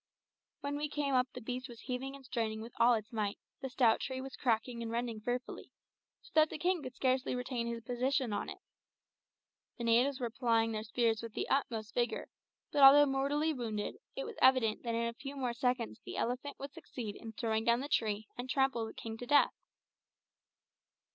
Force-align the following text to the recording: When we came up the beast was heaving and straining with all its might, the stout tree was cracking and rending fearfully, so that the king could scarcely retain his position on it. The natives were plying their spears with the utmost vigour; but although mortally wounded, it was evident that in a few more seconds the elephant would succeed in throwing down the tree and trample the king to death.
When 0.61 0.77
we 0.77 0.89
came 0.89 1.13
up 1.13 1.27
the 1.31 1.41
beast 1.41 1.69
was 1.69 1.81
heaving 1.81 2.15
and 2.15 2.25
straining 2.25 2.59
with 2.59 2.73
all 2.79 2.95
its 2.95 3.13
might, 3.13 3.37
the 3.61 3.69
stout 3.69 3.99
tree 3.99 4.19
was 4.19 4.35
cracking 4.35 4.81
and 4.81 4.89
rending 4.91 5.19
fearfully, 5.21 5.69
so 6.23 6.31
that 6.33 6.49
the 6.49 6.57
king 6.57 6.81
could 6.81 6.95
scarcely 6.95 7.35
retain 7.35 7.67
his 7.67 7.83
position 7.83 8.33
on 8.33 8.49
it. 8.49 8.57
The 9.77 9.83
natives 9.83 10.19
were 10.19 10.31
plying 10.31 10.71
their 10.71 10.81
spears 10.81 11.21
with 11.21 11.33
the 11.33 11.47
utmost 11.49 11.93
vigour; 11.93 12.29
but 12.71 12.81
although 12.81 13.05
mortally 13.05 13.53
wounded, 13.53 13.97
it 14.15 14.23
was 14.25 14.37
evident 14.41 14.81
that 14.81 14.95
in 14.95 15.05
a 15.07 15.13
few 15.13 15.35
more 15.35 15.53
seconds 15.53 15.99
the 16.03 16.17
elephant 16.17 16.57
would 16.57 16.73
succeed 16.73 17.15
in 17.15 17.33
throwing 17.33 17.63
down 17.63 17.81
the 17.81 17.87
tree 17.87 18.27
and 18.35 18.49
trample 18.49 18.87
the 18.87 18.95
king 18.95 19.19
to 19.19 19.27
death. 19.27 19.53